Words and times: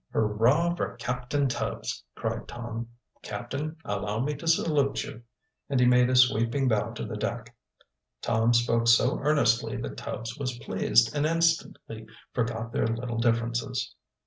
"Hurrah 0.13 0.73
for 0.73 0.95
Captain 0.95 1.47
Tubbs!" 1.47 2.03
cried 2.15 2.47
Tom. 2.47 2.87
"Captain, 3.21 3.77
allow 3.85 4.17
me 4.19 4.33
to 4.33 4.47
salute 4.47 5.03
you," 5.03 5.21
and 5.69 5.79
he 5.79 5.85
made 5.85 6.09
a 6.09 6.15
sweeping 6.15 6.67
bow 6.67 6.89
to 6.93 7.05
the 7.05 7.15
deck. 7.15 7.55
Tom 8.19 8.51
spoke 8.51 8.87
so 8.87 9.19
earnestly 9.19 9.77
that 9.77 9.97
Tubbs 9.97 10.39
was 10.39 10.57
pleased, 10.57 11.15
and 11.15 11.27
instantly 11.27 12.07
forgot 12.33 12.71
their 12.71 12.87
little 12.87 13.19
differences. 13.19 13.93